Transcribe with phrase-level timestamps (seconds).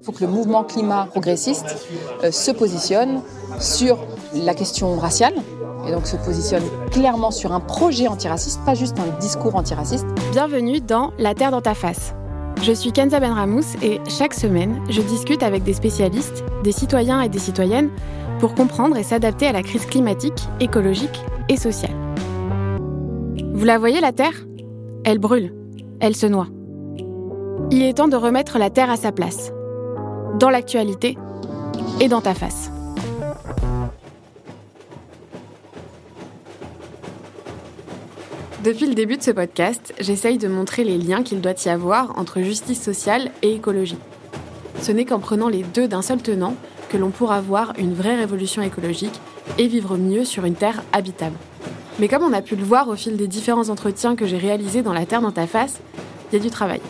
[0.00, 1.76] Il faut que le mouvement climat progressiste
[2.30, 3.22] se positionne
[3.58, 3.98] sur
[4.34, 5.34] la question raciale,
[5.88, 10.06] et donc se positionne clairement sur un projet antiraciste, pas juste un discours antiraciste.
[10.32, 12.14] Bienvenue dans La Terre dans ta face.
[12.62, 17.28] Je suis Kenza Benramous et chaque semaine, je discute avec des spécialistes, des citoyens et
[17.28, 17.90] des citoyennes
[18.38, 21.94] pour comprendre et s'adapter à la crise climatique, écologique et sociale.
[23.54, 24.46] Vous la voyez, la Terre?
[25.04, 25.54] Elle brûle,
[26.00, 26.48] elle se noie.
[27.70, 29.52] Il est temps de remettre la Terre à sa place,
[30.38, 31.16] dans l'actualité
[32.00, 32.70] et dans ta face.
[38.62, 42.18] Depuis le début de ce podcast, j'essaye de montrer les liens qu'il doit y avoir
[42.18, 43.98] entre justice sociale et écologie.
[44.82, 46.54] Ce n'est qu'en prenant les deux d'un seul tenant
[46.90, 49.18] que l'on pourra voir une vraie révolution écologique
[49.58, 51.36] et vivre mieux sur une terre habitable.
[51.98, 54.82] Mais comme on a pu le voir au fil des différents entretiens que j'ai réalisés
[54.82, 55.80] dans La Terre dans ta face,
[56.30, 56.80] il y a du travail.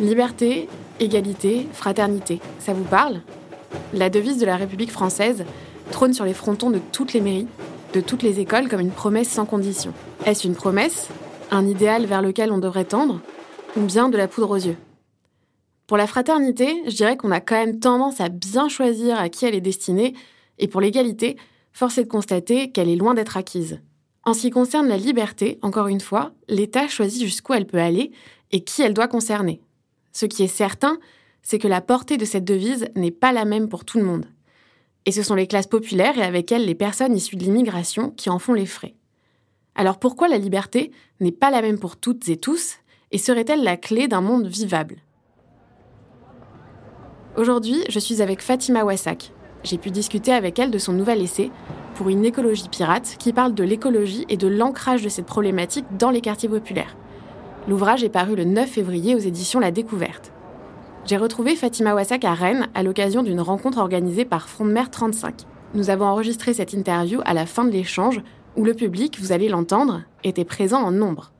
[0.00, 0.68] Liberté,
[1.00, 3.22] égalité, fraternité, ça vous parle?
[3.94, 5.44] La devise de la République française
[5.90, 7.48] trône sur les frontons de toutes les mairies,
[7.94, 9.92] de toutes les écoles comme une promesse sans condition.
[10.26, 11.08] Est-ce une promesse?
[11.50, 13.20] Un idéal vers lequel on devrait tendre?
[13.76, 14.76] Ou bien de la poudre aux yeux?
[15.86, 19.46] Pour la fraternité, je dirais qu'on a quand même tendance à bien choisir à qui
[19.46, 20.14] elle est destinée,
[20.58, 21.36] et pour l'égalité,
[21.72, 23.80] force est de constater qu'elle est loin d'être acquise.
[24.24, 28.12] En ce qui concerne la liberté, encore une fois, l'État choisit jusqu'où elle peut aller
[28.52, 29.60] et qui elle doit concerner.
[30.12, 30.98] Ce qui est certain,
[31.42, 34.26] c'est que la portée de cette devise n'est pas la même pour tout le monde.
[35.06, 38.28] Et ce sont les classes populaires et avec elles les personnes issues de l'immigration qui
[38.28, 38.94] en font les frais.
[39.74, 42.76] Alors pourquoi la liberté n'est pas la même pour toutes et tous
[43.12, 44.96] et serait-elle la clé d'un monde vivable?
[47.36, 49.32] Aujourd'hui, je suis avec Fatima Wassak.
[49.62, 51.50] J'ai pu discuter avec elle de son nouvel essai
[51.94, 56.10] pour une écologie pirate qui parle de l'écologie et de l'ancrage de cette problématique dans
[56.10, 56.96] les quartiers populaires.
[57.68, 60.32] L'ouvrage est paru le 9 février aux éditions La Découverte.
[61.04, 64.90] J'ai retrouvé Fatima Wassak à Rennes à l'occasion d'une rencontre organisée par Front de Mer
[64.90, 65.46] 35.
[65.74, 68.22] Nous avons enregistré cette interview à la fin de l'échange
[68.56, 71.32] où le public, vous allez l'entendre, était présent en nombre.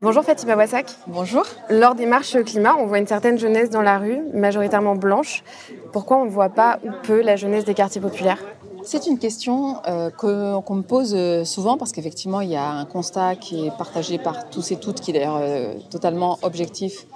[0.00, 0.86] Bonjour Fatima Wassak.
[1.06, 1.44] Bonjour.
[1.68, 5.44] Lors des marches climat, on voit une certaine jeunesse dans la rue, majoritairement blanche.
[5.92, 8.42] Pourquoi on ne voit pas ou peu la jeunesse des quartiers populaires?
[8.84, 12.84] C'est une question euh, qu'on me pose euh, souvent parce qu'effectivement, il y a un
[12.84, 17.06] constat qui est partagé par tous et toutes, qui est d'ailleurs euh, totalement objectif,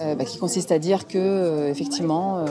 [0.00, 2.44] bah, qui consiste à dire que, effectivement,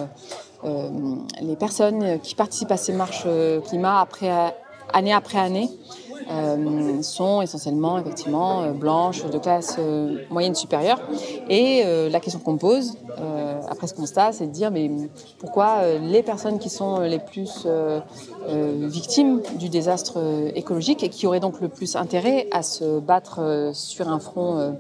[0.66, 3.25] les personnes qui participent à ces marches
[3.69, 4.53] climat après
[4.91, 5.69] année après année,
[6.29, 11.00] euh, sont essentiellement effectivement euh, blanches, de classe euh, moyenne supérieure.
[11.50, 12.94] Et la question qu'on pose
[13.69, 14.89] après ce constat, c'est de dire mais
[15.39, 17.67] pourquoi les personnes qui sont les plus
[18.47, 20.17] victimes du désastre
[20.55, 24.75] écologique et qui auraient donc le plus intérêt à se battre sur un front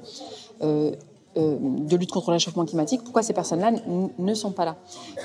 [0.61, 3.71] de lutte contre le réchauffement climatique, pourquoi ces personnes-là
[4.17, 4.75] ne sont pas là?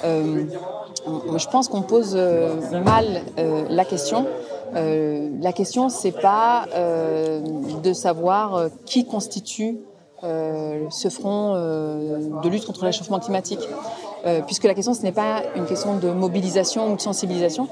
[0.05, 3.23] Je pense qu'on pose mal
[3.69, 4.27] la question
[4.75, 7.41] euh, la question, c'est pas euh,
[7.83, 9.79] de savoir euh, qui constitue
[10.23, 13.59] ce front de lutte contre le réchauffement climatique.
[14.47, 17.67] puisque la question, ce n'est pas une question de mobilisation ou de sensibilisation.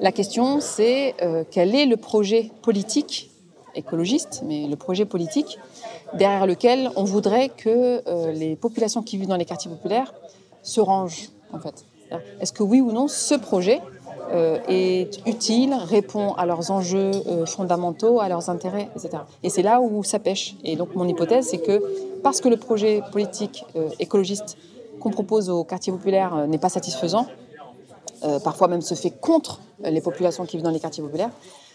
[0.00, 1.14] La question, c'est
[1.52, 3.30] quel est le projet politique,
[3.76, 5.60] écologiste, mais le projet politique,
[6.14, 8.02] derrière lequel on voudrait que
[8.32, 10.12] les populations qui vivent dans les quartiers populaires
[10.64, 11.84] se rangent, en fait.
[12.40, 13.80] Est-ce que oui ou non, ce projet
[14.68, 19.22] est utile, répond à leurs enjeux euh, fondamentaux, à leurs intérêts, etc.
[19.42, 20.54] Et c'est là où ça pêche.
[20.64, 21.82] Et donc mon hypothèse, c'est que
[22.22, 24.56] parce que le projet politique euh, écologiste
[25.00, 27.26] qu'on propose aux quartiers populaires n'est pas satisfaisant,
[28.44, 31.30] parfois même se fait contre les populations qui vivent dans les quartiers populaires,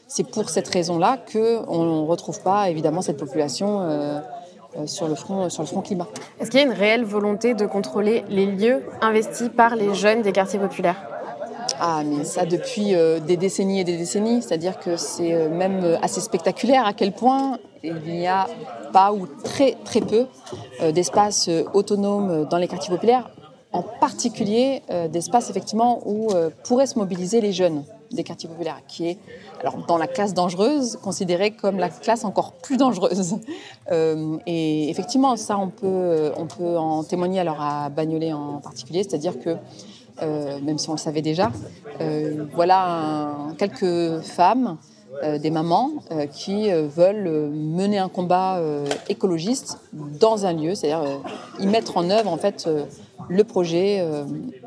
[0.07, 4.21] c'est pour cette raison-là qu'on ne retrouve pas évidemment cette population
[4.85, 6.07] sur le front, sur le front climat.
[6.39, 10.21] Est-ce qu'il y a une réelle volonté de contrôler les lieux investis par les jeunes
[10.21, 11.16] des quartiers populaires?
[11.79, 14.41] Ah, mais ça depuis euh, des décennies et des décennies.
[14.41, 18.47] C'est-à-dire que c'est euh, même euh, assez spectaculaire à quel point il n'y a
[18.91, 20.25] pas ou très très peu
[20.91, 23.29] d'espaces autonomes dans les quartiers populaires,
[23.71, 24.81] en particulier
[25.11, 26.29] d'espaces effectivement où
[26.63, 29.17] pourraient se mobiliser les jeunes des quartiers populaires, qui est
[29.61, 33.35] alors dans la classe dangereuse considérée comme la classe encore plus dangereuse.
[33.91, 39.39] et effectivement, ça on peut on peut en témoigner alors à Bagnolet en particulier, c'est-à-dire
[39.39, 39.55] que
[40.21, 41.51] euh, même si on le savait déjà.
[42.01, 44.77] Euh, voilà quelques femmes,
[45.23, 45.91] euh, des mamans,
[46.31, 48.59] qui veulent mener un combat
[49.09, 51.21] écologiste dans un lieu, c'est-à-dire
[51.59, 52.69] y mettre en œuvre en fait
[53.29, 54.05] le projet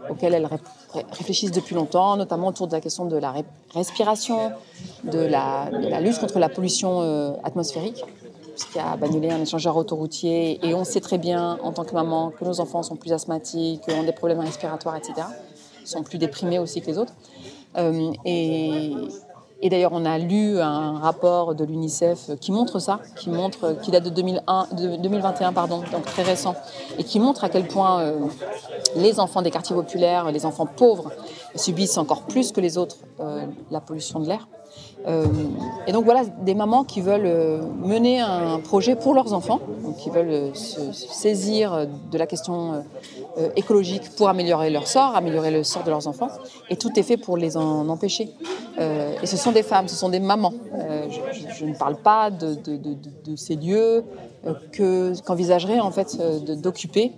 [0.08, 0.48] auquel elles
[1.12, 3.34] réfléchissent depuis longtemps, notamment autour de la question de la
[3.74, 4.52] respiration,
[5.04, 5.70] de la,
[6.00, 8.04] lutte contre la pollution atmosphérique
[8.60, 11.94] puisqu'il y a Bagnolet, un échangeur autoroutier, et on sait très bien, en tant que
[11.94, 15.14] maman, que nos enfants sont plus asthmatiques, ont des problèmes respiratoires, etc.
[15.84, 17.14] Sont plus déprimés aussi que les autres.
[17.78, 23.76] Euh, et, d'ailleurs, on a lu un rapport de l'UNICEF qui montre ça, qui montre,
[23.90, 26.54] date de, 2001, de 2021, pardon, donc très récent,
[26.98, 28.18] et qui montre à quel point euh,
[28.96, 31.12] les enfants des quartiers populaires, les enfants pauvres,
[31.54, 34.48] subissent encore plus que les autres euh, la pollution de l'air.
[35.06, 35.24] Euh,
[35.86, 39.60] et donc voilà, des mamans qui veulent euh, mener un projet pour leurs enfants,
[39.98, 42.84] qui veulent euh, se, saisir de la question
[43.56, 46.28] écologique pour améliorer leur sort, améliorer le sort de leurs enfants,
[46.68, 48.30] et tout est fait pour les en empêcher.
[48.78, 50.52] et ce sont des femmes, ce sont des mamans.
[51.58, 52.56] Je, ne parle pas de,
[53.36, 54.04] ces lieux
[55.24, 56.18] qu'envisagerait en fait
[56.60, 57.12] d'occuper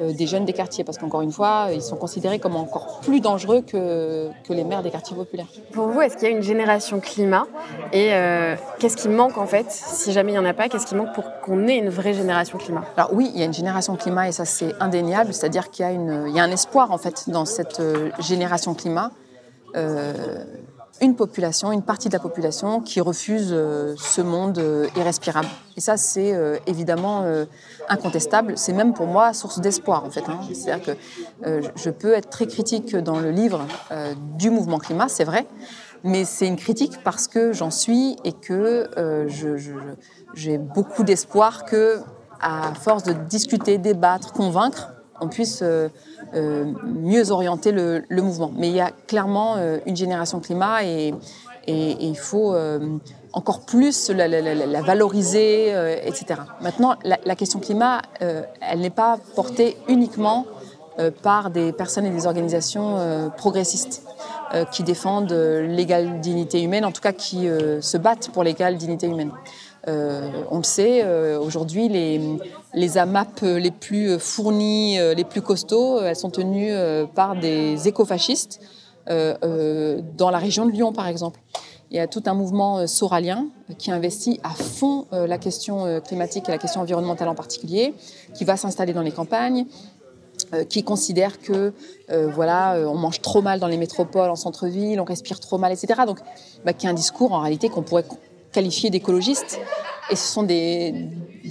[0.00, 3.62] des jeunes des quartiers, parce qu'encore une fois, ils sont considérés comme encore plus dangereux
[3.62, 5.46] que, que les maires des quartiers populaires.
[5.72, 7.46] Pour vous, est-ce qu'il y a une génération climat
[7.92, 10.86] Et euh, qu'est-ce qui manque en fait Si jamais il n'y en a pas, qu'est-ce
[10.86, 12.84] qui manque pour qu'on ait une vraie génération climat?
[12.96, 15.88] Alors oui, il y a une génération climat et ça c'est indéniable, c'est-à-dire qu'il y,
[15.88, 19.10] a une, il y a un espoir en fait dans cette euh, génération climat.
[19.76, 20.44] Euh,
[21.00, 25.48] une population, une partie de la population qui refuse euh, ce monde euh, irrespirable.
[25.76, 27.24] Et ça, c'est euh, évidemment
[27.88, 28.54] incontestable.
[28.56, 30.24] C'est même pour moi source d'espoir, en fait.
[30.28, 30.40] Hein.
[30.52, 30.96] C'est-à-dire
[31.42, 33.66] que je peux être très critique dans le livre
[34.38, 35.46] du mouvement climat, c'est vrai,
[36.02, 38.88] mais c'est une critique parce que j'en suis et que
[40.34, 42.00] j'ai beaucoup d'espoir que,
[42.40, 45.88] à force de discuter, débattre, convaincre, on puisse euh,
[46.34, 48.52] euh, mieux orienter le, mouvement.
[48.54, 51.14] Mais il y a clairement euh, une génération climat et,
[51.68, 52.54] il faut
[53.32, 55.70] encore plus la, valoriser,
[56.04, 56.42] etc.
[56.60, 60.46] Maintenant, la, question climat, elle n'est pas portée uniquement
[61.24, 64.04] par des personnes et des organisations progressistes
[64.70, 67.48] qui défendent l'égale dignité humaine, en tout cas qui
[67.80, 69.32] se battent pour l'égale dignité humaine.
[69.88, 71.04] On le sait,
[71.36, 72.20] aujourd'hui, les,
[72.76, 76.72] les AMAP les plus fournis, euh, les plus costauds, elles sont tenues
[77.14, 78.60] par des écofascistes
[79.08, 81.40] dans la région de Lyon, par exemple.
[81.92, 83.46] Il y a tout un mouvement soralien
[83.78, 87.94] qui investit à fond la question climatique et la question environnementale en particulier,
[88.34, 89.66] qui va s'installer dans les campagnes,
[90.68, 91.72] qui considère que
[92.08, 96.00] voilà, on mange trop mal dans les métropoles, en centre-ville, on respire trop mal, etc.
[96.04, 96.18] Donc,
[96.64, 98.04] bah, qui est un discours en réalité qu'on pourrait
[98.50, 99.60] qualifiés d'écologistes
[100.10, 100.94] et ce sont des,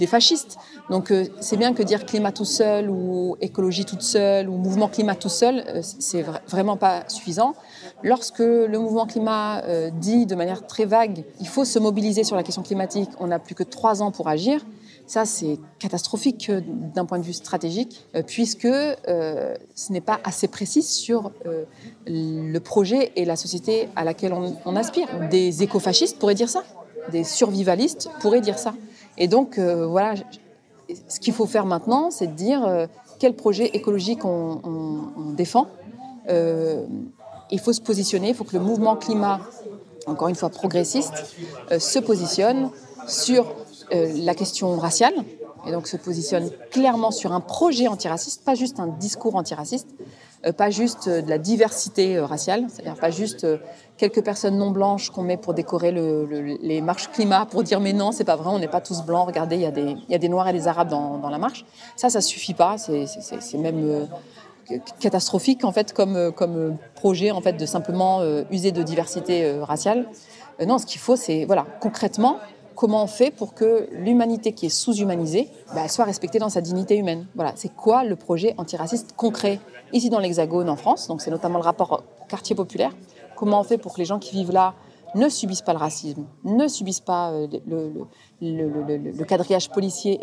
[0.06, 0.58] fascistes.
[0.90, 4.88] Donc euh, c'est bien que dire climat tout seul ou écologie toute seule ou mouvement
[4.88, 7.54] climat tout seul, euh, c'est vraiment pas suffisant.
[8.02, 12.36] Lorsque le mouvement climat euh, dit de manière très vague, il faut se mobiliser sur
[12.36, 14.64] la question climatique, on n'a plus que trois ans pour agir.
[15.08, 21.30] Ça, c'est catastrophique d'un point de vue stratégique, puisque ce n'est pas assez précis sur
[22.04, 25.06] le projet et la société à laquelle on, on aspire.
[25.30, 26.64] Des écofascistes pourraient dire ça
[27.10, 28.74] des survivalistes pourraient dire ça.
[29.18, 30.14] Et donc, euh, voilà,
[31.08, 32.86] ce qu'il faut faire maintenant, c'est de dire euh,
[33.18, 34.60] quel projet écologique on,
[35.36, 35.68] défend.
[36.28, 36.84] Euh,
[37.50, 39.40] il faut se positionner, il faut que le mouvement climat,
[40.06, 41.36] encore une fois progressiste,
[41.78, 42.70] se positionne
[43.06, 43.54] sur
[43.92, 45.14] la question raciale,
[45.66, 49.88] et donc se positionne clairement sur un projet antiraciste, pas juste un discours antiraciste,
[50.52, 53.46] pas juste euh, de la diversité euh, raciale, c'est-à-dire pas juste
[53.96, 58.12] quelques personnes non blanches qu'on met pour décorer les marches climat, pour dire mais non,
[58.12, 60.18] c'est pas vrai, on n'est pas tous blancs, regardez, il y, a des, y a
[60.18, 61.64] des noirs et des arabes dans, dans la marche.
[61.96, 64.06] Ça, ça suffit pas, c'est même
[65.00, 70.06] catastrophique en fait comme, comme projet en fait de simplement user de diversité raciale.
[70.66, 72.38] non, ce qu'il faut, c'est voilà concrètement
[72.76, 76.96] comment on fait pour que l'humanité qui est sous-humanisée bah, soit respectée dans sa dignité
[76.96, 77.26] humaine.
[77.34, 79.58] Voilà, c'est quoi le projet antiraciste concret
[79.92, 81.10] ici dans l'Hexagone en France?
[81.18, 82.94] C'est notamment le rapport quartier populaire.
[83.34, 84.74] Comment on fait pour que les gens qui vivent là
[85.14, 87.46] ne subissent pas le racisme, ne subissent pas euh,
[88.40, 90.20] le, quadrillage policier,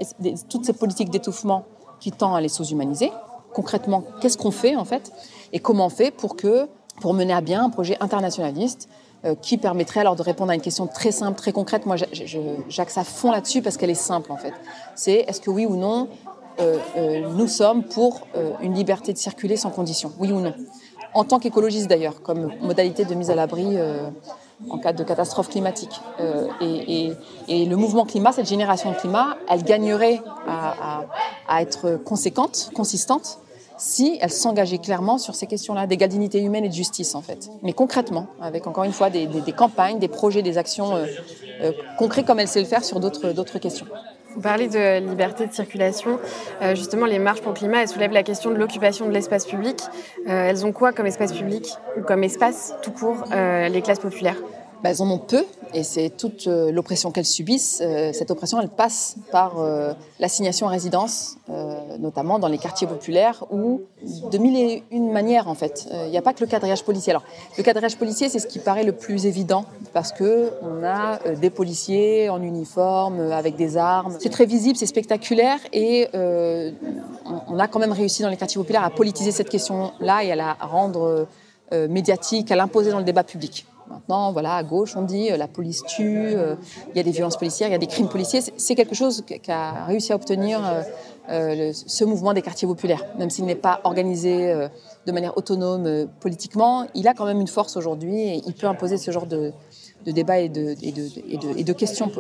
[0.50, 1.66] toutes ces politiques d'étouffement
[2.00, 3.12] qui tendent à les sous-humaniser?
[3.54, 5.12] Concrètement, qu'est-ce qu'on fait en fait?
[5.52, 6.36] Et comment on fait pour
[7.02, 8.88] pour mener à bien un projet internationaliste
[9.42, 11.86] qui permettrait alors de répondre à une question très simple, très concrète.
[11.86, 11.96] Moi,
[12.68, 14.54] j'axe à fond là-dessus parce qu'elle est simple en fait.
[14.96, 16.10] C'est est-ce que oui ou non,
[16.60, 18.28] euh, euh, nous sommes pour
[18.62, 20.54] une liberté de circuler sans condition, oui ou non?
[21.14, 23.78] En tant qu'écologiste d'ailleurs, comme modalité de mise à l'abri
[24.70, 26.02] en cas de catastrophe climatique.
[26.60, 27.14] Et,
[27.50, 33.40] le mouvement climat, cette génération climat, elle gagnerait à être conséquente, consistante,
[33.84, 37.50] si elle s'engageait clairement sur ces questions-là d'égal dignité humaine et de justice, en fait.
[37.64, 41.06] Mais concrètement, avec encore une fois des, campagnes, des projets, des actions euh,
[41.62, 43.86] euh, concrets comme elle sait le faire sur d'autres questions.
[44.36, 46.18] Vous parlez de liberté de circulation.
[46.62, 49.46] Euh, justement, les marches pour le climat, elles soulèvent la question de l'occupation de l'espace
[49.46, 49.82] public.
[50.26, 54.38] elles ont quoi comme espace public ou comme espace tout court les classes populaires?
[54.84, 55.46] Bah, elles en ont peu.
[55.74, 57.82] et c'est toute euh, l'oppression qu'elles subissent.
[57.82, 61.38] Euh, cette oppression, elle passe par euh, l'assignation à résidence,
[62.00, 63.84] notamment dans les quartiers populaires, ou
[64.32, 65.88] de mille et une manières en fait.
[66.06, 67.12] Il n'y a pas que le quadrillage policier.
[67.12, 67.24] Alors,
[67.58, 71.50] le quadrillage policier, c'est ce qui paraît le plus évident parce que on a des
[71.50, 74.18] policiers en uniforme avec des armes.
[74.20, 78.84] C'est très visible, c'est spectaculaire, et on a quand même réussi dans les quartiers populaires
[78.84, 81.28] à politiser cette question-là et à la rendre
[81.72, 83.66] médiatique, à l'imposer dans le débat public.
[83.90, 86.56] Maintenant, voilà, à gauche, on dit euh, la police tue, euh,
[86.90, 88.42] il y a des violences policières, il y a des crimes policiers.
[88.58, 90.62] C'est quelque chose qu'a réussi à obtenir
[91.30, 93.04] euh, ce mouvement des quartiers populaires.
[93.18, 94.54] Même s'il n'est pas organisé
[95.06, 98.98] de manière autonome politiquement, il a quand même une force aujourd'hui et il peut imposer
[98.98, 99.54] ce genre de,
[100.06, 102.12] de débat et de, questions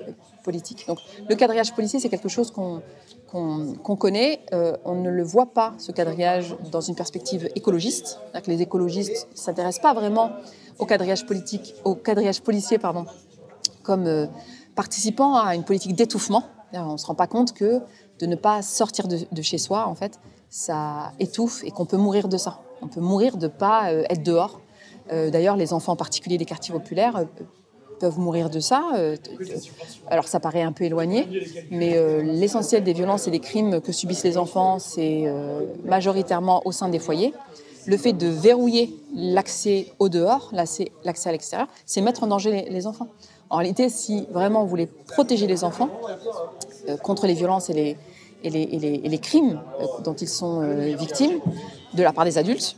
[0.43, 0.85] politiques.
[0.87, 0.99] Donc
[1.29, 4.41] le quadrillage policier, c'est quelque chose qu'on connaît.
[4.85, 8.19] on ne le voit pas, ce quadrillage, dans une perspective écologiste.
[8.33, 10.31] Que les écologistes ne s'intéressent pas vraiment
[10.79, 13.05] au quadrillage politique, au quadrillage policier, pardon,
[13.83, 14.27] comme euh,
[14.75, 16.43] participant à une politique d'étouffement.
[16.73, 17.81] On ne se rend pas compte que
[18.19, 22.27] de ne pas sortir de, chez soi, en fait, ça étouffe et qu'on peut mourir
[22.27, 22.61] de ça.
[22.81, 24.59] On peut mourir de ne pas euh, être dehors.
[25.11, 27.25] Euh, d'ailleurs, les enfants en particulier des quartiers populaires
[28.00, 28.83] peuvent mourir de ça.
[30.09, 31.27] alors ça paraît un peu éloigné,
[31.71, 35.25] mais l'essentiel des violences et des crimes que subissent les enfants, c'est
[35.85, 37.33] majoritairement au sein des foyers
[37.85, 42.88] le fait de verrouiller l'accès au dehors, l'accès à l'extérieur, c'est mettre en danger les,
[42.88, 43.09] enfants.
[43.50, 45.89] En réalité, si vraiment on voulait protéger les enfants
[46.89, 47.97] euh, contre les violences et
[48.43, 51.39] les, crimes euh, dont ils sont euh, victimes
[51.93, 52.75] de la part des adultes,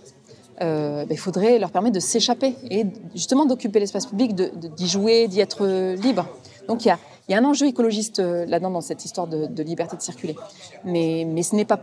[0.59, 5.39] ben, il faudrait leur permettre de s'échapper et justement d'occuper l'espace public, d'y jouer, d'y
[5.39, 6.27] être libre.
[6.67, 10.35] Donc il y a, un enjeu écologiste là-dedans dans cette histoire de, liberté de circuler.
[10.83, 11.77] Mais, ce n'est pas,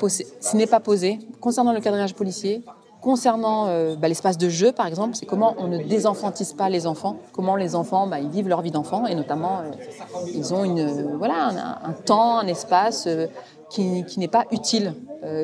[0.80, 2.62] posé, concernant le quadrillage policier,
[3.02, 6.86] Concernant euh, bah, l'espace de jeu, par exemple, c'est comment on ne désenfantise pas les
[6.86, 9.70] enfants, comment les enfants bah, ils vivent leur vie d'enfant et notamment euh,
[10.32, 13.26] ils ont un, temps, un espace euh,
[13.70, 14.94] qui n'est pas utile,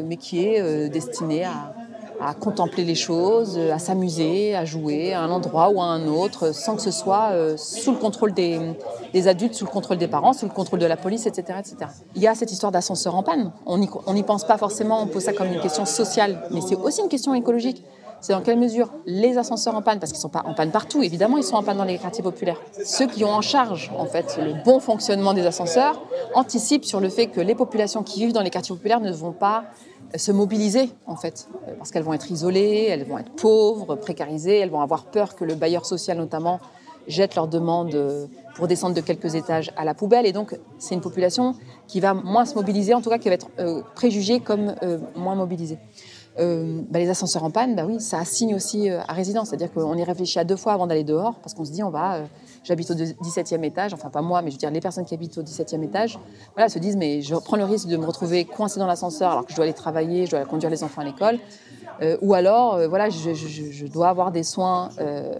[0.04, 1.72] mais qui est destiné à,
[2.20, 6.54] à contempler les choses, à s'amuser, à jouer à un endroit ou à un autre,
[6.54, 8.58] sans que ce soit euh, sous le contrôle des,
[9.26, 11.58] adultes, sous le contrôle des parents, sous le contrôle de la police, etc.
[11.60, 11.90] etc.
[12.14, 13.52] Il y a cette histoire d'ascenseur en panne.
[13.66, 17.00] On n'y pense pas forcément, on pose ça comme une question sociale, mais c'est aussi
[17.00, 17.84] une question écologique.
[18.20, 20.70] C'est dans quelle mesure les ascenseurs en panne, parce qu'ils ne sont pas en panne
[20.70, 22.60] partout, évidemment, ils sont en panne dans les quartiers populaires.
[22.84, 26.02] Ceux qui ont en charge, en fait, le bon fonctionnement des ascenseurs
[26.34, 29.32] anticipent sur le fait que les populations qui vivent dans les quartiers populaires ne vont
[29.32, 29.64] pas
[30.16, 34.70] se mobiliser en fait, parce qu'elles vont être isolées, elles vont être pauvres, précarisées, elles
[34.70, 36.60] vont avoir peur que le bailleur social notamment
[37.08, 40.26] jette leurs demandes pour descendre de quelques étages à la poubelle.
[40.26, 41.54] Et donc c'est une population
[41.86, 44.98] qui va moins se mobiliser, en tout cas qui va être euh, préjugée comme euh,
[45.14, 45.78] moins mobilisée.
[46.40, 49.48] Euh, bah, les ascenseurs en panne, bah oui, ça assigne aussi à résidence.
[49.48, 51.90] C'est-à-dire qu'on y réfléchit à deux fois avant d'aller dehors, parce qu'on se dit on
[51.90, 52.22] va
[52.64, 55.38] j'habite au 17e étage, enfin pas moi, mais je veux dire les personnes qui habitent
[55.38, 56.18] au 17e étage,
[56.54, 59.44] voilà, se disent mais je prends le risque de me retrouver coincé dans l'ascenseur alors
[59.44, 61.38] que je dois aller travailler, je dois conduire les enfants à l'école.
[62.02, 65.32] Euh, ou alors, euh, voilà, je, dois avoir des soins, euh,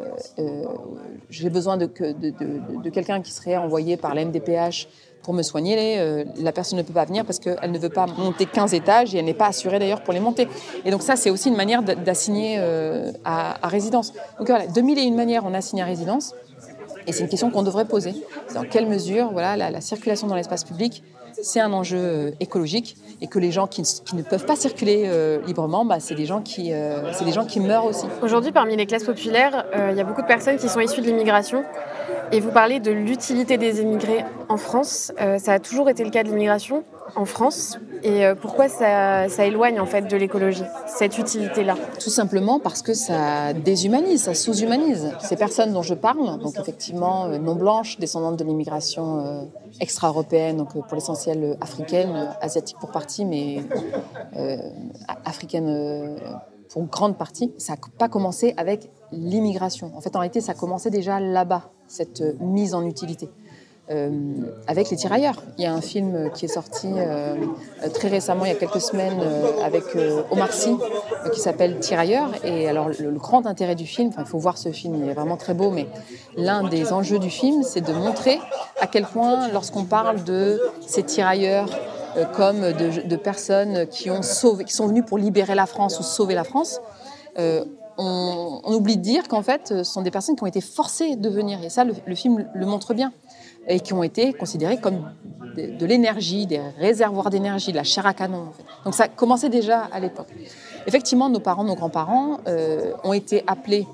[1.31, 4.89] j'ai besoin de, quelqu'un qui serait envoyé par la MDPH
[5.23, 6.25] pour me soigner.
[6.41, 9.19] la personne ne peut pas venir parce qu'elle ne veut pas monter 15 étages et
[9.19, 10.49] elle n'est pas assurée d'ailleurs pour les monter.
[10.85, 12.59] Et donc ça, c'est aussi une manière d'assigner
[13.25, 14.15] à, à, résidence.
[14.39, 16.35] Donc voilà, de mille et une manières, on assigne à résidence.
[17.09, 18.15] Et c'est une question qu'on devrait poser.
[18.55, 21.03] Dans quelle mesure voilà, la, circulation dans l'espace public,
[21.41, 25.41] c'est un enjeu euh, écologique et que les gens qui, ne peuvent pas circuler euh,
[25.47, 28.05] librement, bah, c'est euh, des gens qui meurent aussi.
[28.23, 31.07] Aujourd'hui, parmi les classes populaires, il y a beaucoup de personnes qui sont issues de
[31.07, 31.65] l'immigration.
[32.33, 35.13] Et vous parlez de l'utilité des immigrés en France.
[35.39, 36.85] ça a toujours été le cas de l'immigration
[37.17, 41.77] en France et euh, pourquoi ça, éloigne en fait de l'écologie, cette utilité-là?
[42.01, 45.13] Tout simplement parce que ça déshumanise, ça sous-humanise.
[45.21, 49.43] Ces personnes dont je parle, donc effectivement euh, non blanches, descendantes de l'immigration euh,
[49.81, 53.63] extra-européenne, donc pour l'essentiel africaine, asiatique pour partie, mais
[55.25, 56.17] africaine
[56.71, 59.93] pour grande partie, ça n'a pas commencé avec l'immigration.
[59.97, 63.29] En fait, en réalité, ça commençait déjà là-bas, cette mise en utilité.
[63.91, 64.11] Euh,
[64.67, 65.43] avec les tirailleurs.
[65.57, 67.37] Il y a un film qui est sorti euh,
[67.95, 69.85] très récemment, il y a quelques semaines, euh, avec
[70.31, 70.77] Omar Sy,
[71.33, 72.29] qui s'appelle Tirailleurs.
[72.45, 75.39] Et alors, le, grand intérêt du film, il faut voir ce film, il est vraiment
[75.39, 75.87] très beau, mais
[76.37, 78.39] l'un des enjeux du film, c'est de montrer
[78.79, 81.71] à quel point, lorsqu'on parle de ces tirailleurs
[82.35, 86.35] comme de, personnes qui, ont sauvé, qui sont venues pour libérer la France ou sauver
[86.35, 86.83] la France,
[87.99, 91.29] on, oublie de dire qu'en fait, ce sont des personnes qui ont été forcées de
[91.29, 91.63] venir.
[91.65, 93.13] Et ça, le film le montre bien
[93.69, 95.11] et qui ont été considérés comme
[95.57, 98.49] de, l'énergie, des réservoirs d'énergie, de la chair à canon.
[98.85, 100.29] Donc ça commençait déjà à l'époque.
[100.87, 103.87] Effectivement, nos parents, nos grands-parents euh, ont été appelés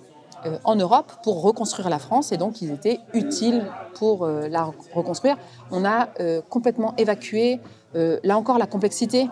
[0.64, 5.38] en Europe pour reconstruire la France et donc ils étaient utiles pour la reconstruire.
[5.70, 6.10] On a
[6.50, 7.60] complètement évacué,
[7.94, 9.30] là encore, la complexité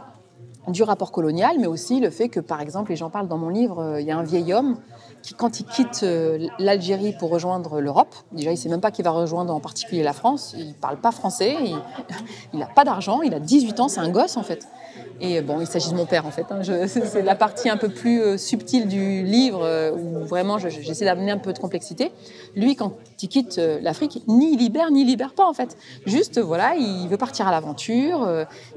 [0.69, 3.49] du rapport colonial, mais aussi le fait que, par exemple, et j'en parle dans mon
[3.49, 4.77] livre, il y a un vieil homme
[5.23, 6.05] qui, quand il quitte
[6.59, 10.03] l'Algérie pour rejoindre l'Europe, déjà il ne sait même pas qu'il va rejoindre en particulier
[10.03, 11.57] la France, il ne parle pas français,
[12.53, 14.67] il n'a pas d'argent, il a 18 ans, c'est un gosse en fait.
[15.25, 16.47] Et bon, il s'agit de mon père en fait.
[16.51, 16.63] Hein.
[16.89, 21.31] C'est la partie un peu plus euh, subtile du livre euh, où vraiment j'essaie d'amener
[21.31, 22.11] un peu de complexité.
[22.57, 25.77] Lui, quand il quitte euh, l'Afrique, ni il libère ni il libère pas en fait.
[26.07, 28.29] Juste voilà, il veut partir à l'aventure.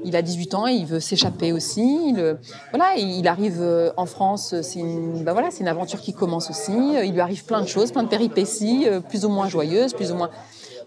[0.04, 2.10] Il a 18 ans, et il veut s'échapper aussi.
[2.10, 2.38] Il,
[2.70, 4.54] voilà, il arrive en France.
[5.22, 6.72] Bah voilà, c'est une aventure qui commence aussi.
[7.04, 10.14] Il lui arrive plein de choses, plein de péripéties, plus ou moins joyeuses, plus ou
[10.14, 10.30] moins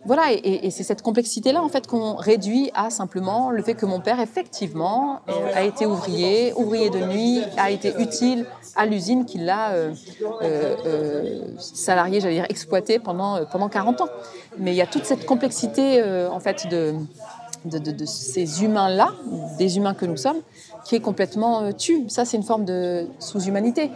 [0.06, 4.00] voilà, et, c'est cette complexité-là en fait qu'on réduit à simplement le fait que mon
[4.00, 8.46] père effectivement euh, a été ouvrier, ouvrier de nuit, a été utile
[8.78, 9.94] à l'usine qu'il l'a euh,
[10.42, 14.10] euh, salarié, j'allais dire exploité pendant pendant 40 ans.
[14.58, 16.96] Mais il y a toute cette complexité en fait de
[18.06, 19.12] ces humains-là,
[19.58, 20.40] des humains que nous sommes,
[20.86, 22.10] qui est complètement tue.
[22.10, 23.92] Ça, c'est une forme de sous-humanité.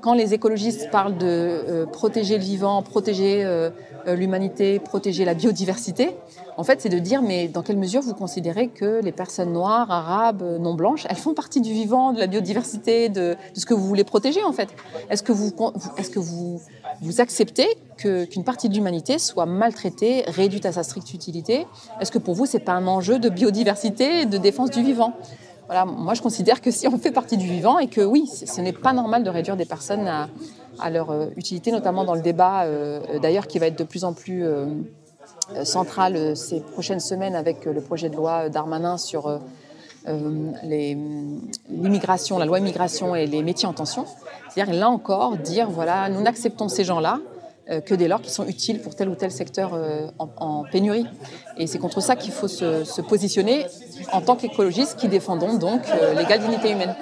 [0.00, 3.70] Quand les écologistes parlent de protéger le vivant, protéger euh,
[4.14, 6.10] l'humanité, protéger la biodiversité,
[6.58, 9.92] en fait, c'est de dire, mais dans quelle mesure vous considérez que les personnes noires,
[9.92, 13.86] arabes, non blanches, elles font partie du vivant, de la biodiversité, de, ce que vous
[13.86, 14.68] voulez protéger, en fait?
[15.08, 15.52] Est-ce que vous,
[15.98, 16.60] est-ce que vous,
[17.00, 21.64] vous acceptez qu'une partie de l'humanité soit maltraitée, réduite à sa stricte utilité?
[22.00, 25.12] Est-ce que pour vous, c'est pas un enjeu de biodiversité de défense du vivant?
[25.66, 28.60] Voilà, moi je considère que si on fait partie du vivant et que oui, ce
[28.60, 30.28] n'est pas normal de réduire des personnes à,
[30.80, 34.04] à leur euh, utilité, notamment dans le débat euh, d'ailleurs qui va être de plus
[34.04, 34.66] en plus euh,
[35.64, 39.40] central ces prochaines semaines avec le projet de loi d'Armanin sur
[40.62, 44.04] l'immigration, la loi immigration et les métiers en tension.
[44.50, 47.20] C'est-à-dire là encore dire voilà, nous n'acceptons ces gens-là
[47.86, 49.78] que dès lors qu'ils sont utiles pour tel ou tel secteur
[50.18, 51.06] en, pénurie.
[51.56, 53.64] Et c'est contre ça qu'il faut se, se, positionner
[54.12, 55.80] en tant qu'écologistes qui défendons donc
[56.14, 56.94] l'égale dignité humaine.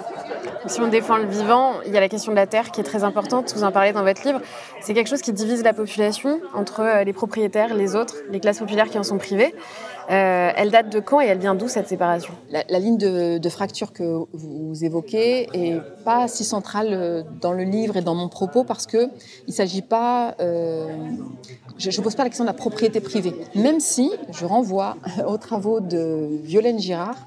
[0.69, 2.85] Si on défend le vivant, il y a la question de la terre qui est
[2.85, 3.53] très importante.
[3.55, 4.41] Vous en parlez dans votre livre.
[4.81, 8.59] C'est quelque chose qui divise la population entre euh, les propriétaires, les autres, les classes
[8.59, 9.55] populaires qui en sont privées.
[10.11, 12.33] Euh, elle date de quand et elle vient d'où cette séparation?
[12.51, 17.97] La, ligne de, fracture que vous évoquez est pas si centrale euh, dans le livre
[17.97, 19.09] et dans mon propos parce que
[19.47, 20.35] il s'agit pas.
[20.39, 25.39] je ne pose pas la question de la propriété privée, même si je renvoie aux
[25.39, 27.27] travaux de Violaine Girard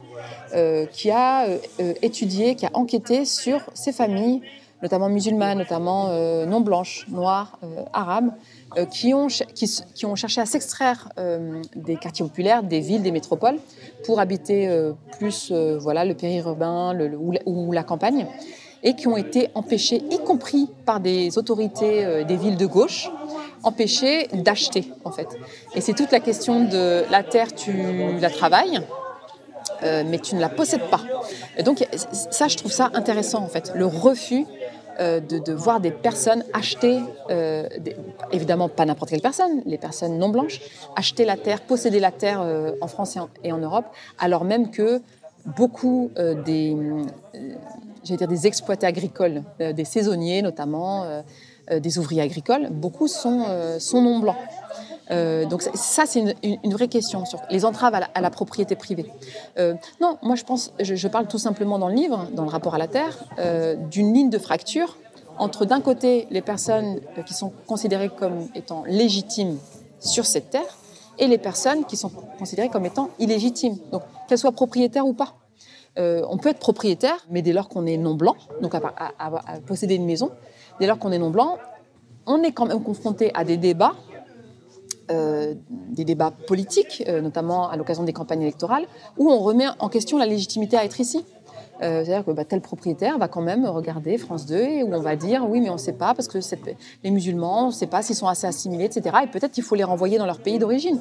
[0.55, 4.41] euh, qui a euh, euh, étudié, qui a enquêté sur ces familles,
[4.81, 6.09] notamment musulmanes, notamment
[6.45, 7.59] non blanches, noires,
[7.93, 8.31] arabes,
[8.91, 11.09] qui, ont, qui, ont cherché à s'extraire
[11.75, 13.57] des quartiers populaires, des villes, des métropoles,
[14.05, 14.69] pour habiter
[15.17, 18.27] plus voilà, le périurbain le, ou, la campagne,
[18.83, 23.09] et qui ont été empêchés, y compris par des autorités des villes de gauche,
[23.63, 25.27] empêchés d'acheter en fait.
[25.75, 27.73] Et c'est toute la question de la terre, tu
[28.19, 28.79] la travailles,
[29.83, 31.01] euh, mais tu ne la possèdes pas.
[31.63, 31.85] Donc
[32.31, 34.45] ça, je trouve ça intéressant en fait, le refus
[34.99, 37.67] euh, de, voir des personnes acheter, euh,
[38.31, 40.59] évidemment pas n'importe quelle personne, les personnes non blanches,
[40.95, 42.41] acheter la terre, posséder la terre
[42.81, 43.85] en France et en, Europe,
[44.17, 45.01] alors même que
[45.57, 46.75] beaucoup des,
[48.03, 51.23] dire des exploités agricoles, des saisonniers notamment,
[51.71, 53.45] des ouvriers agricoles, beaucoup sont,
[53.79, 54.35] sont non blancs.
[55.11, 59.11] Euh, donc ça, c'est une, vraie question sur les entraves à la, propriété privée.
[59.57, 62.75] Euh, non, moi je pense, je, parle tout simplement dans le livre, dans le rapport
[62.75, 64.97] à la terre, euh, d'une ligne de fracture
[65.37, 69.57] entre d'un côté les personnes qui sont considérées comme étant légitimes
[69.99, 70.77] sur cette terre
[71.17, 75.35] et les personnes qui sont considérées comme étant illégitimes, donc qu'elles soient propriétaires ou pas.
[75.97, 78.81] on peut être propriétaire, mais dès lors qu'on est non blanc, donc à,
[79.65, 80.29] posséder une maison,
[80.79, 81.57] dès lors qu'on est non blanc,
[82.25, 83.95] on est quand même confronté à des débats
[85.09, 88.85] euh, des débats politiques, euh, notamment à l'occasion des campagnes électorales,
[89.17, 91.25] où on remet en question la légitimité à être ici.
[91.81, 94.99] Euh, c'est-à-dire que bah, tel propriétaire va quand même regarder France 2 et où on
[94.99, 96.39] va dire oui, mais on ne sait pas parce que
[97.03, 99.15] les musulmans, on ne sait pas s'ils sont assez assimilés, etc.
[99.23, 100.99] Et peut-être qu'il faut les renvoyer dans leur pays d'origine.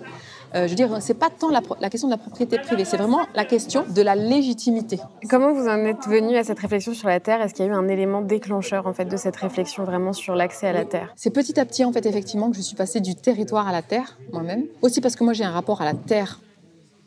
[0.55, 3.27] Euh, je veux dire, c'est pas tant la, question de la propriété privée, c'est vraiment
[3.35, 4.99] la question de la légitimité.
[5.29, 7.43] Comment vous en êtes venu à cette réflexion sur la terre?
[7.43, 10.35] Est-ce qu'il y a eu un élément déclencheur en fait de cette réflexion vraiment sur
[10.35, 11.13] l'accès à la terre?
[11.17, 13.83] C'est petit à petit en fait effectivement que je suis passée du territoire à la
[13.83, 14.65] terre moi-même.
[14.81, 16.41] Aussi parce que moi j'ai un rapport à la terre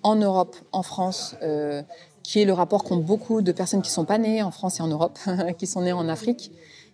[0.04, 1.82] en Europe, en France, euh,
[2.24, 4.84] qui est le rapport qu'ont beaucoup de personnes qui sont pas nées en France et
[4.84, 5.18] en Europe,
[5.58, 6.52] qui sont nées en Afrique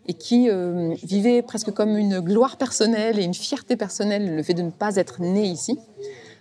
[0.08, 4.54] et qui euh, vivaient presque comme une gloire personnelle et une fierté personnelle le fait
[4.54, 5.78] de ne pas être né ici.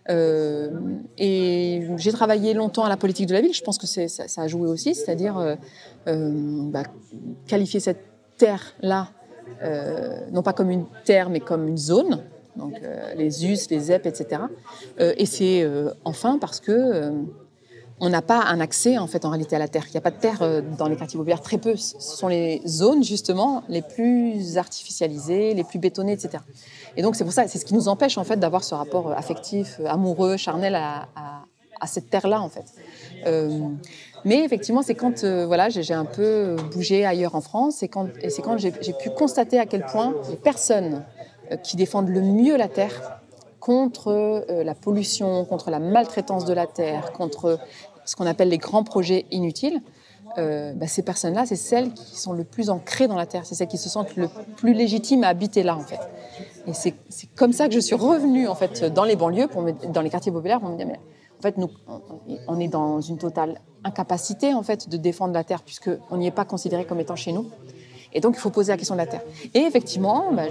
[0.08, 0.70] Euh,
[1.18, 3.52] et j'ai travaillé longtemps à la politique de la ville.
[3.52, 5.36] Je pense que ça, ça, a joué aussi, c'est-à-dire
[6.06, 6.30] euh,
[6.70, 6.84] bah,
[7.46, 8.04] qualifier cette
[8.36, 9.08] terre-là
[10.32, 12.22] non pas comme une terre, mais comme une zone,
[12.56, 12.74] donc
[13.16, 14.42] les us, les ZEP, etc.
[14.98, 15.64] et c'est
[16.04, 17.12] enfin parce que
[18.00, 19.84] on n'a pas un accès en fait en réalité à la terre.
[19.88, 21.76] Il n'y a pas de terre euh, dans les quartiers populaires, très peu.
[21.76, 26.42] Ce sont les zones justement les plus artificialisées, les plus bétonnées, etc.
[26.96, 29.12] Et donc c'est pour ça, c'est ce qui nous empêche en fait d'avoir ce rapport
[29.12, 31.08] affectif, amoureux, charnel à,
[31.86, 32.64] cette terre-là en fait.
[33.26, 33.60] Euh,
[34.24, 38.08] mais effectivement, c'est quand euh, voilà, j'ai un peu bougé ailleurs en France et, quand,
[38.22, 41.04] et c'est quand j'ai pu constater à quel point les personnes
[41.62, 43.20] qui défendent le mieux la terre
[43.66, 44.12] contre
[44.48, 47.58] euh, la pollution, contre la maltraitance de la terre, contre
[48.04, 49.82] ce qu'on appelle les grands projets inutiles,
[50.38, 53.56] euh, bah, ces personnes-là, c'est celles qui sont le plus ancrées dans la terre, c'est
[53.56, 55.98] celles qui se sentent le plus légitimes à habiter là, en fait.
[56.68, 56.94] Et c'est
[57.34, 60.30] comme ça que je suis revenue, en fait, dans les banlieues, pour dans les quartiers
[60.30, 61.00] populaires, pour me dire, mais
[61.36, 61.70] en fait, nous,
[62.46, 66.32] on est dans une totale incapacité, en fait, de défendre la terre, puisqu'on n'y est
[66.32, 67.50] pas considéré comme étant chez nous.
[68.12, 69.22] Et donc, il faut poser la question de la terre.
[69.54, 70.44] Et effectivement, bah,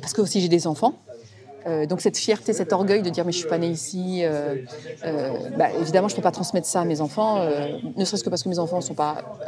[0.00, 0.94] parce que aussi j'ai des enfants,
[1.66, 4.56] euh, donc cette fierté, cet orgueil de dire mais je suis pas née ici, euh,
[5.04, 7.40] euh, bah, évidemment je peux pas transmettre ça à mes enfants,
[7.96, 9.38] ne serait-ce que parce que mes enfants sont pas,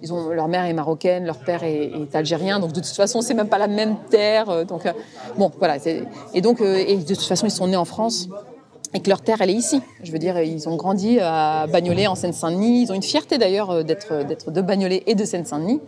[0.00, 3.34] ils ont leur mère est marocaine, leur père est, algérien, donc de toute façon c'est
[3.34, 4.90] même pas la même terre, donc
[5.36, 5.76] bon voilà
[6.32, 8.28] et donc de toute façon ils sont nés en France
[8.94, 9.82] et que leur terre elle est ici.
[10.02, 13.84] Je veux dire ils ont grandi à Bagnolet en Seine-Saint-Denis, ils ont une fierté d'ailleurs
[13.84, 15.80] d'être d'être de Bagnolet et de Seine-Saint-Denis.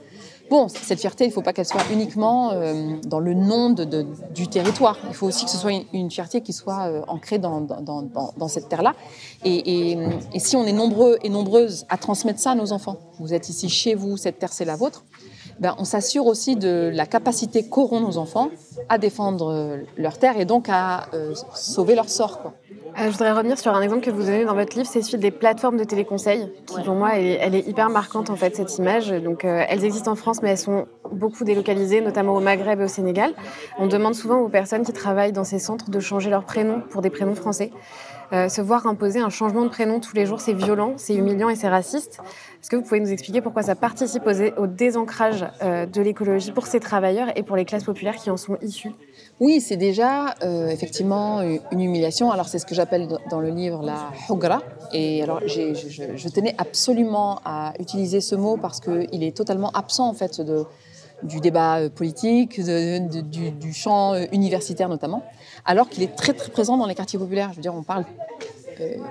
[0.48, 4.46] Bon, cette fierté, il ne faut pas qu'elle soit uniquement euh, dans le nom du
[4.46, 4.96] territoire.
[5.08, 8.94] Il faut aussi que ce soit une, fierté qui soit euh, ancrée dans, cette terre-là.
[9.44, 9.98] Et,
[10.38, 13.68] si on est nombreux et nombreuses à transmettre ça à nos enfants, vous êtes ici
[13.68, 15.04] chez vous, cette terre c'est la vôtre,
[15.58, 18.50] ben, on s'assure aussi de la capacité qu'auront nos enfants
[18.88, 21.08] à défendre euh, leur terre et donc à
[21.54, 22.52] sauver leur sort.
[22.98, 25.18] Euh, je voudrais revenir sur un exemple que vous donnez dans votre livre, c'est celui
[25.18, 29.10] des plateformes de téléconseil, qui pour moi, elle est, hyper marquante en fait cette image.
[29.10, 32.84] Donc, euh, elles existent en France, mais elles sont beaucoup délocalisées, notamment au Maghreb et
[32.84, 33.34] au Sénégal.
[33.78, 37.02] On demande souvent aux personnes qui travaillent dans ces centres de changer leur prénom pour
[37.02, 37.70] des prénoms français.
[38.32, 41.50] Euh, se voir imposer un changement de prénom tous les jours, c'est violent, c'est humiliant
[41.50, 42.20] et c'est raciste.
[42.62, 46.80] Est-ce que vous pouvez nous expliquer pourquoi ça participe au désancrage de l'écologie pour ces
[46.80, 48.92] travailleurs et pour les classes populaires qui en sont issues?
[49.38, 52.30] Oui, c'est déjà euh, effectivement une humiliation.
[52.30, 54.62] Alors c'est ce que j'appelle dans le livre la hugra.
[54.92, 60.08] Et alors je, je, tenais absolument à utiliser ce mot parce qu'il est totalement absent
[60.08, 60.64] en fait de,
[61.22, 65.22] du débat euh, politique, de, du, du, champ euh, universitaire notamment,
[65.64, 67.50] alors qu'il est très très présent dans les quartiers populaires.
[67.50, 68.04] Je veux dire, on parle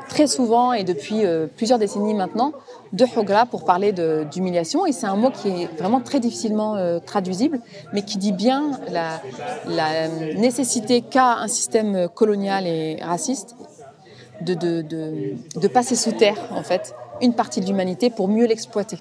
[0.09, 2.53] très souvent et depuis euh, plusieurs décennies maintenant
[2.93, 3.93] de Hogra pour parler
[4.31, 4.85] d'humiliation.
[4.85, 7.59] Et c'est un mot qui est vraiment très difficilement euh, traduisible,
[7.93, 13.55] mais qui dit bien la, nécessité qu'a un système colonial et raciste
[14.41, 18.97] de, passer sous terre, en fait, une partie de l'humanité pour mieux l'exploiter.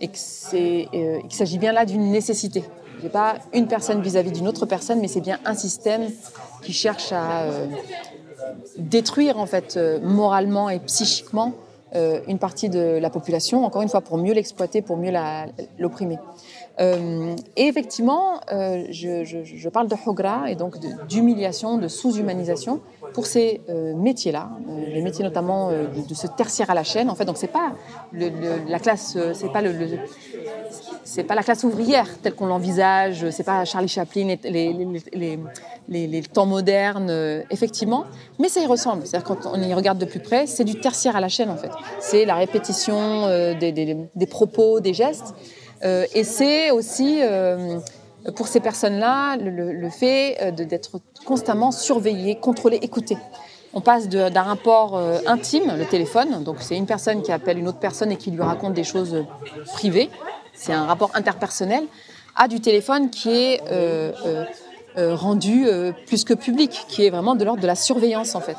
[0.00, 0.88] Et qu'il
[1.30, 2.64] s'agit bien là d'une nécessité.
[2.98, 6.10] Ce n'est pas une personne vis-à-vis d'une autre personne, mais c'est bien un système
[6.62, 7.46] qui cherche à
[8.78, 11.52] détruire en fait euh, moralement et psychiquement
[11.94, 15.12] euh, une partie de la population, encore une fois pour mieux l'exploiter, pour mieux
[15.78, 16.18] l'opprimer.
[16.80, 20.76] Euh, et effectivement, je, parle de hogra et donc
[21.08, 22.80] d'humiliation, de, sous-humanisation
[23.12, 24.50] pour ces métiers-là,
[24.88, 27.08] les métiers notamment de, ce tertiaire à la chaîne.
[27.10, 27.74] En fait, donc c'est pas
[28.12, 29.72] la classe, c'est pas le,
[31.04, 35.38] c'est pas la classe ouvrière telle qu'on l'envisage, c'est pas Charlie Chaplin, les,
[36.32, 38.04] temps modernes, euh, effectivement,
[38.38, 39.06] mais ça y ressemble.
[39.06, 41.56] C'est-à-dire quand on y regarde de plus près, c'est du tertiaire à la chaîne en
[41.56, 41.70] fait.
[42.00, 45.34] C'est la répétition euh, des, propos, des gestes,
[45.84, 47.20] euh, et c'est aussi
[48.36, 53.16] pour ces personnes-là le, fait d'être constamment surveillé, contrôlé, écouté.
[53.76, 57.80] On passe d'un rapport intime, le téléphone, donc c'est une personne qui appelle une autre
[57.80, 59.24] personne et qui lui raconte des choses
[59.72, 60.10] privées,
[60.54, 61.84] c'est un rapport interpersonnel,
[62.36, 63.60] à du téléphone qui est
[64.96, 68.56] rendu euh, plus que public, qui est vraiment de l'ordre de la surveillance en fait.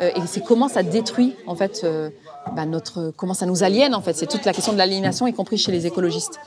[0.00, 1.86] Euh, et c'est comment ça détruit en fait
[2.54, 4.14] bah, notre, comment ça nous aliène en fait.
[4.14, 6.38] C'est toute la question de l'aliénation, y compris chez les écologistes.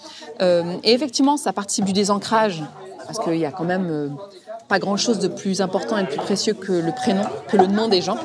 [0.42, 2.64] et effectivement, ça participe du désancrage
[3.06, 4.18] parce qu'il y a quand même
[4.68, 7.88] pas grand-chose de plus important et de plus précieux que le prénom, que le nom
[7.88, 8.18] des gens.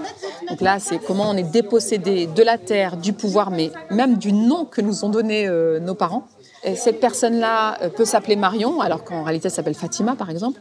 [0.48, 4.32] Donc là, c'est comment on est dépossédé de la terre, du pouvoir, mais même du
[4.32, 5.48] nom que nous ont donné
[5.80, 6.26] nos parents.
[6.64, 10.60] Et cette personne-là peut s'appeler Marion, alors qu'en réalité, elle s'appelle Fatima, par exemple.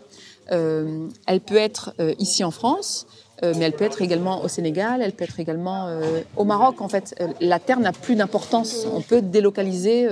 [0.51, 3.07] Euh, elle peut être euh, ici en France,
[3.43, 5.89] euh, mais elle peut être également au Sénégal, elle peut être également
[6.37, 6.81] au Maroc.
[6.81, 8.85] En fait, la terre n'a plus d'importance.
[8.91, 10.07] On peut délocaliser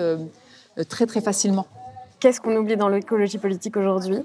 [0.87, 1.67] très très facilement.
[2.19, 4.17] Qu'est-ce qu'on oublie dans l'écologie politique aujourd'hui?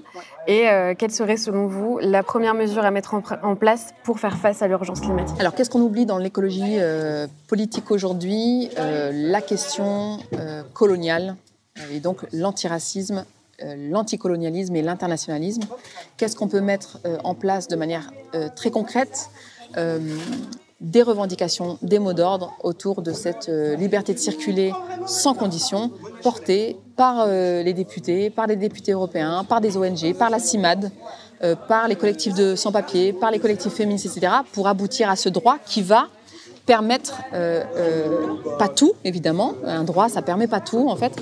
[0.47, 0.65] Et
[0.97, 4.67] quelle serait, selon vous, la première mesure à mettre en, place pour faire face à
[4.67, 5.35] l'urgence climatique?
[5.39, 6.77] Alors, qu'est-ce qu'on oublie dans l'écologie
[7.47, 8.69] politique aujourd'hui?
[8.77, 10.17] La question
[10.73, 11.35] coloniale
[11.91, 13.25] et donc l'antiracisme
[13.63, 15.63] l'anticolonialisme et l'internationalisme.
[16.17, 18.11] Qu'est-ce qu'on peut mettre en place de manière
[18.55, 19.29] très concrète
[20.81, 24.73] des revendications, des mots d'ordre autour de cette liberté de circuler
[25.07, 25.91] sans condition
[26.21, 30.91] portée par les députés, par les députés européens, par des ONG, par la CIMAD,
[31.67, 35.57] par les collectifs de sans-papiers, par les collectifs féministes, etc., pour aboutir à ce droit
[35.65, 36.07] qui va
[36.65, 41.13] permettre, euh, euh, pas tout évidemment, un droit ça permet pas tout en fait,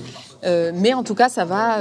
[0.45, 1.77] euh, mais en tout cas ça va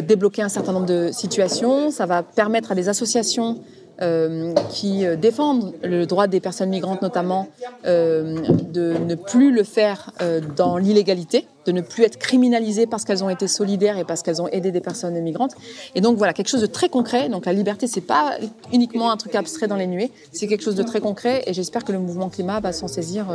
[0.00, 3.60] débloquer un certain nombre de situations, ça va permettre à des associations
[4.02, 7.48] euh, qui euh, défendent le droit des personnes migrantes notamment
[7.86, 8.36] euh,
[8.72, 10.10] de ne plus le faire
[10.56, 14.42] dans l'illégalité, de ne plus être criminalisées parce qu'elles ont été solidaires et parce qu'elles
[14.42, 15.54] ont aidé des personnes migrantes.
[15.94, 17.28] Et donc voilà, quelque chose de très concret.
[17.28, 18.38] Donc la liberté, c'est pas
[18.72, 21.84] uniquement un truc abstrait dans les nuées, c'est quelque chose de très concret et j'espère
[21.84, 23.26] que le mouvement climat va s'en saisir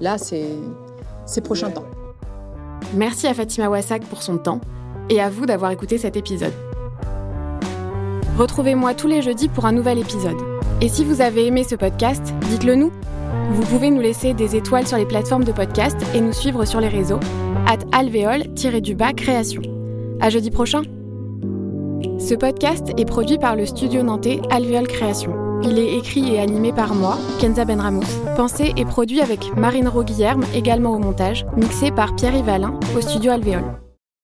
[0.00, 0.46] là ces,
[1.26, 1.84] ces prochains temps.
[2.94, 4.60] Merci à Fatima Wassak pour son temps
[5.10, 6.52] et à vous d'avoir écouté cet épisode.
[8.38, 10.36] Retrouvez-moi tous les jeudis pour un nouvel épisode.
[10.80, 12.92] Et si vous avez aimé ce podcast, dites-le nous.
[13.50, 16.80] Vous pouvez nous laisser des étoiles sur les plateformes de podcast et nous suivre sur
[16.80, 17.18] les réseaux
[17.66, 19.60] at alvéole-du-bas création.
[20.20, 20.82] À jeudi prochain.
[22.20, 25.34] Ce podcast est produit par le studio nantais Alvéole Création.
[25.64, 28.06] Il est écrit et animé par moi, Kenza Benramous.
[28.36, 33.32] Pensé et produit avec Marine Roguillerme, également au montage, mixé par Pierre Yvalin au studio
[33.32, 33.64] Alvéole.